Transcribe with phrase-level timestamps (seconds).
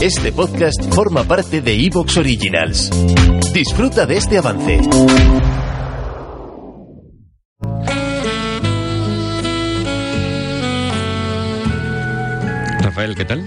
[0.00, 2.90] Este podcast forma parte de Evox Originals.
[3.52, 4.80] Disfruta de este avance.
[12.82, 13.40] Rafael, ¿qué tal?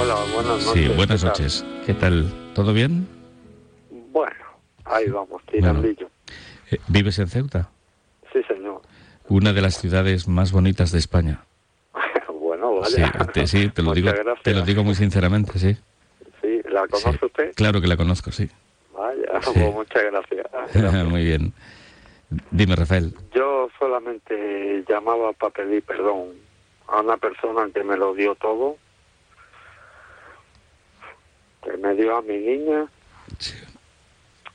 [0.00, 0.72] Hola, buenas noches.
[0.72, 1.38] Sí, buenas ¿qué tal?
[1.38, 1.66] noches.
[1.86, 2.32] ¿Qué tal?
[2.54, 3.08] ¿Todo bien?
[4.12, 4.44] Bueno,
[4.84, 6.10] ahí vamos, tirandillo.
[6.70, 7.70] Eh, ¿Vives en Ceuta?
[8.32, 8.82] Sí, señor.
[9.28, 11.44] Una de las ciudades más bonitas de España.
[12.86, 14.42] Sí, te, sí, te lo digo, gracias.
[14.42, 15.76] te lo digo muy sinceramente, sí.
[16.42, 17.26] Sí, ¿la conoce Sí.
[17.26, 17.54] usted?
[17.54, 18.48] Claro que la conozco, sí.
[18.96, 19.50] Vaya, Sí.
[19.54, 21.04] pues muchas gracias.
[21.08, 21.52] muy bien.
[22.50, 23.14] Dime, Rafael.
[23.34, 26.32] Yo solamente llamaba para pedir perdón
[26.88, 28.76] a una persona que me lo dio todo,
[31.62, 32.86] que me dio a mi niña
[33.38, 33.54] Sí.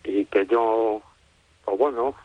[0.03, 1.01] y que yo,
[1.65, 2.15] pues bueno,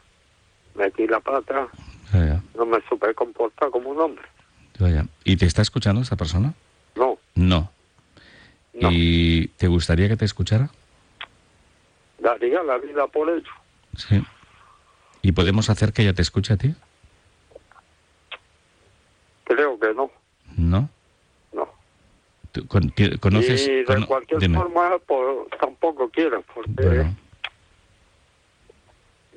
[0.75, 1.69] metí la pata,
[2.13, 4.25] Vaya, no me supe comportar como un hombre.
[4.85, 5.07] Vaya.
[5.25, 6.55] ¿Y te está escuchando esa persona?
[6.95, 7.71] No, No.
[8.75, 8.89] no.
[8.93, 10.71] ¿Y te gustaría que te escuchara?
[12.19, 13.51] Daría la vida por ello.
[13.97, 14.23] Sí.
[15.23, 16.75] ¿Y podemos hacer que ella te escuche a ti?
[19.45, 20.11] Creo que no,
[20.57, 20.89] No.
[21.53, 21.69] no.
[22.53, 23.67] ¿Tú con- ¿Conoces?
[23.67, 24.59] y de cono- cualquier dime.
[24.59, 27.17] forma, pues tampoco quiero, porque Bueno,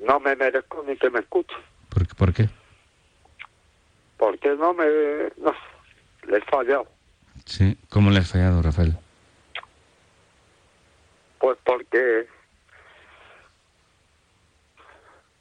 [0.06, 1.54] no me merezco ni que me escuche.
[1.88, 2.48] ¿por, ¿por qué?
[4.22, 4.84] Porque no me...
[5.38, 5.52] No,
[6.28, 6.86] le he fallado.
[7.44, 7.76] Sí.
[7.88, 8.96] ¿Cómo le has fallado, Rafael?
[11.40, 12.28] Pues porque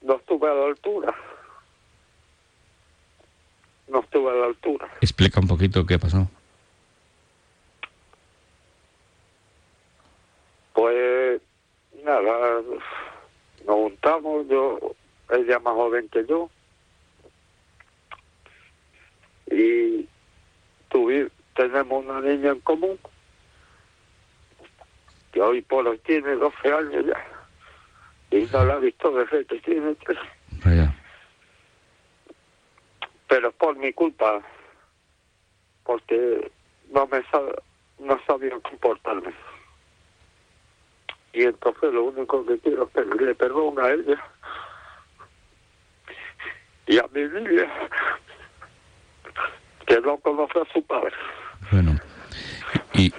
[0.02, 1.16] no estuve a la altura.
[3.88, 4.90] No estuve a la altura.
[5.00, 6.28] Explica un poquito qué pasó.
[10.74, 11.40] Pues
[12.04, 12.62] nada,
[13.64, 14.96] nos juntamos, yo,
[15.30, 16.50] ella más joven que yo,
[19.52, 20.08] y
[20.90, 21.30] tuvi,
[21.68, 23.00] tenemos una niña en común,
[25.32, 27.26] que hoy por hoy tiene 12 años ya,
[28.38, 30.18] y no la he visto desde que tiene 3,
[30.66, 30.94] Vaya.
[33.28, 34.42] pero es por mi culpa,
[35.84, 36.52] porque
[36.90, 37.62] no me sab-
[38.00, 39.34] no sabía comportarme.
[41.34, 44.22] Y entonces lo único que quiero es pedirle perdón a ella
[46.88, 47.72] y a mi niña,
[49.88, 51.16] que no conoce a su padre.
[51.72, 51.98] Bueno.
[52.94, 53.14] Y,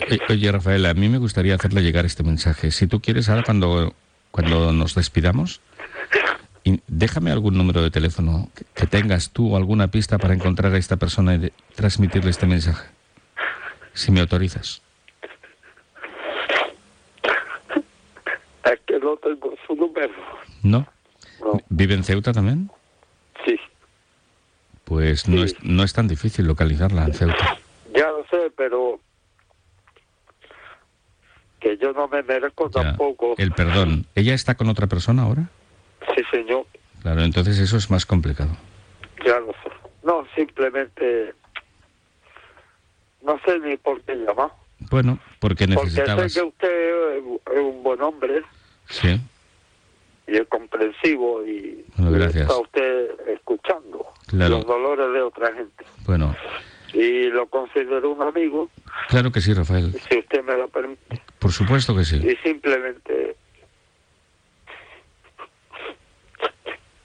[0.00, 2.70] eh, oye, Rafael, a mí me gustaría hacerle llegar este mensaje.
[2.70, 3.94] Si tú quieres, ahora cuando,
[4.30, 5.60] cuando nos despidamos,
[6.86, 10.96] déjame algún número de teléfono que, tengas tú o alguna pista para encontrar a esta
[10.96, 12.88] persona y transmitirle este mensaje.
[13.92, 14.82] Si me autorizas.
[18.64, 20.12] Es que no tengo su número.
[20.62, 20.86] ¿No?
[21.40, 22.70] No, ¿Vive en Ceuta también?
[24.86, 25.54] Pues no, Sí.
[25.56, 27.58] es, no es tan difícil localizarla en Ceuta.
[27.92, 29.00] ya lo sé, pero
[31.58, 32.82] que yo no me merezco Ya.
[32.82, 33.34] tampoco.
[33.36, 34.06] El perdón.
[34.14, 35.48] ¿Ella está con otra persona ahora?
[36.14, 36.66] Sí, señor.
[37.02, 38.56] Claro, entonces eso es más complicado.
[39.26, 39.70] Ya lo sé.
[40.04, 41.34] No, simplemente
[43.22, 44.52] no sé ni por qué llamar.
[44.78, 46.32] Bueno, porque Porque necesitabas...
[46.32, 48.42] sé que usted es un buen hombre
[48.88, 49.20] Sí,
[50.26, 52.42] y es comprensivo y, gracias.
[52.42, 54.56] está usted escuchando Claro.
[54.56, 55.84] los dolores de otra gente.
[56.04, 56.34] bueno,
[56.92, 58.68] Y lo considero un amigo,
[59.08, 59.92] claro que sí, Rafael.
[60.08, 61.20] si usted me lo permite.
[61.38, 62.16] Por supuesto que sí.
[62.16, 63.36] Y simplemente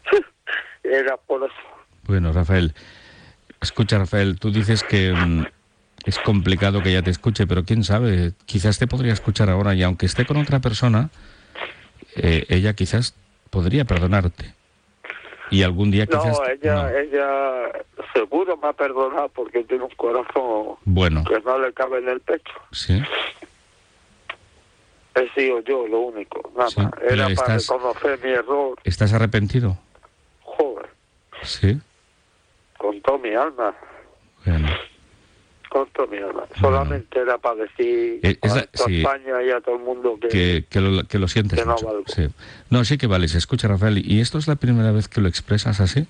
[0.83, 1.53] era por eso.
[2.03, 2.73] Bueno, Rafael,
[3.61, 5.45] escucha, Rafael, tú dices que mm,
[6.05, 9.84] es complicado que ella te escuche, pero quién sabe, quizás te podría escuchar ahora y
[9.84, 11.09] aunque esté con otra persona,
[12.16, 13.16] eh, ella quizás
[13.49, 14.53] podría perdonarte.
[15.49, 16.40] Y algún día quizás...
[16.40, 16.90] No, ella, no.
[16.90, 17.72] ella
[18.13, 22.22] seguro me ha perdonado porque tiene un corazón Bueno, que no le cabe en el
[22.22, 22.53] pecho.
[22.72, 23.02] sí,
[25.13, 26.93] He sido yo lo único, nada Sí, más.
[27.02, 29.78] Era para estás- reconocer mi error, ¿estás arrepentido?
[30.41, 30.90] joder,
[31.43, 31.78] Sí,
[32.78, 33.75] con toda mi alma,
[34.46, 34.69] bueno.
[36.09, 36.44] Mi alma.
[36.59, 39.00] Solamente era para decir Eh, es a sí.
[39.02, 41.73] España y a todo el mundo que, que, que lo, que lo sientes que no
[41.73, 41.85] mucho.
[41.85, 42.03] valgo.
[42.08, 42.28] Sí.
[42.70, 43.35] No, sí que vales.
[43.35, 46.08] Escucha, Rafael, ¿y esto es la primera vez que lo expresas así?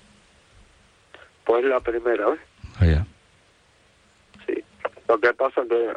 [1.44, 2.40] pues la primera vez,
[2.80, 3.04] Vaya.
[4.46, 4.54] sí.
[5.08, 5.92] Lo que pasa es que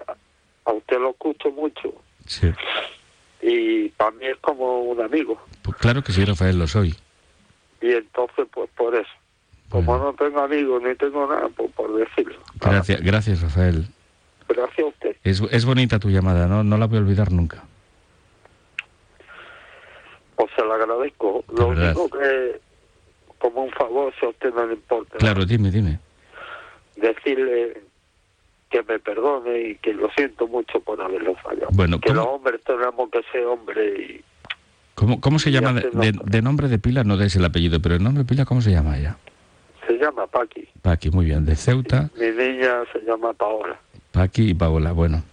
[0.66, 1.94] a usted lo escucho mucho
[2.26, 2.52] Sí.
[3.44, 5.40] y para mí es como un amigo.
[5.62, 6.96] Pues claro que sí, Rafael, lo soy.
[7.82, 9.08] Y entonces, pues por eso.
[9.75, 12.38] Como no tengo amigos ni tengo nada, pues por decirlo.
[12.62, 13.86] Gracias, gracias, Rafael.
[14.48, 15.16] Gracias a usted.
[15.24, 16.63] Es, es bonita tu llamada, ¿no?
[16.63, 17.63] No la voy a olvidar nunca.
[20.36, 21.44] Pues se lo agradezco.
[21.48, 21.95] De Lo verdad.
[21.98, 22.60] único que,
[23.39, 26.00] como un favor, si a usted no le importa, Claro, dime, dime.
[26.95, 27.81] decirle
[28.69, 31.68] que me perdone y que lo siento mucho por haberlo fallado.
[31.71, 34.24] Bueno, que ¿cómo- los hombres tenemos que ser hombres y
[34.95, 35.74] ¿Cómo, cómo se Y llama?
[35.74, 38.71] De, nombre de pila no des el apellido, pero el nombre de pila, ¿cómo se
[38.71, 39.18] llama ella?
[40.16, 40.68] Llama Paqui.
[40.82, 41.46] Paqui, muy bien.
[41.46, 43.78] De Ceuta, Mi niña se llama Paola.
[44.12, 44.92] Paqui y Paola.
[44.92, 45.24] Bueno,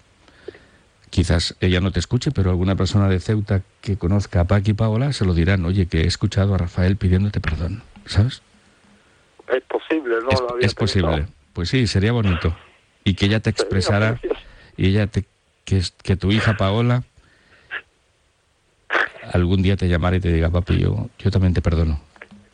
[1.10, 4.74] quizás ella no te escuche, pero alguna persona de Ceuta que conozca a Paqui y
[4.74, 5.64] Paola se lo dirán.
[5.64, 7.82] Oye, que he escuchado a Rafael pidiéndote perdón.
[8.06, 8.42] ¿Sabes?
[9.48, 10.30] Es posible, ¿no?
[10.30, 11.26] es lo había es posible.
[11.52, 12.56] Pues sí, sería bonito.
[13.04, 14.20] Y que ella te expresara
[14.76, 15.24] y ella te
[15.64, 17.04] que tu hija Paola
[19.32, 22.00] algún día te llamara y te diga, papi, yo, yo también te perdono.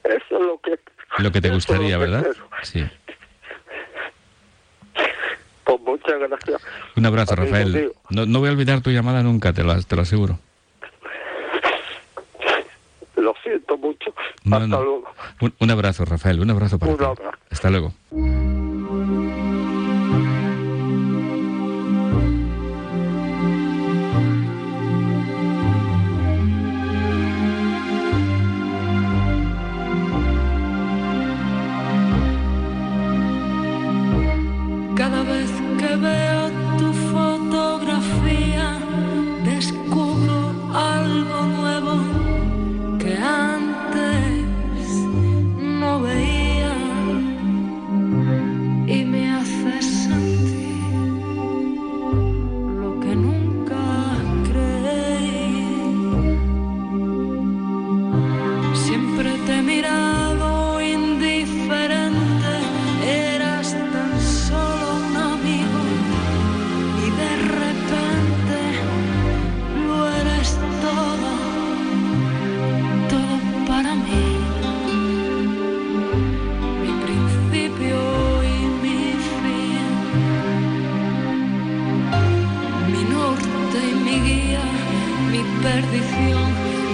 [0.04, 0.78] Eso es lo que...
[1.18, 2.26] Lo que te gustaría, ¿verdad?
[2.62, 2.84] Sí.
[5.64, 6.62] Pues muchas gracias.
[6.96, 7.92] Un abrazo, Rafael.
[8.10, 10.38] No, no voy a olvidar tu llamada nunca, te lo, te lo aseguro.
[13.16, 14.14] Lo siento mucho.
[14.44, 14.82] No, Hasta no.
[14.82, 15.04] luego.
[15.40, 16.40] Un, un abrazo, Rafael.
[16.40, 17.04] Un abrazo para Un ti.
[17.04, 17.30] abrazo.
[17.50, 17.92] Hasta luego.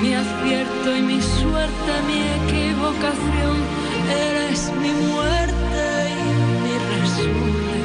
[0.03, 3.56] Mi acierto y mi suerte, mi equivocación.
[4.11, 7.84] Eres mi muerte y mi resurrección.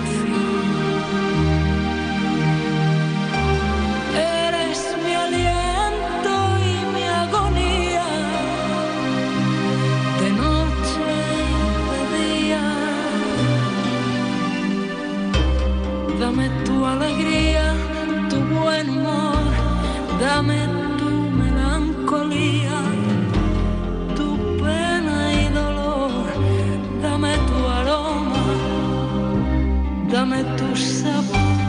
[30.79, 31.68] Sabor,